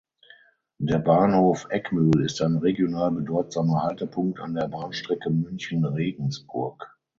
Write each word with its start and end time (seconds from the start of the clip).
Der 0.79 0.97
Bahnhof 0.97 1.67
Eggmühl 1.69 2.25
ist 2.25 2.41
ein 2.41 2.57
regional 2.57 3.11
bedeutsamer 3.11 3.83
Haltepunkt 3.83 4.39
an 4.39 4.55
der 4.55 4.67
Bahnstrecke 4.67 5.29
München–Regensburg. 5.29 6.87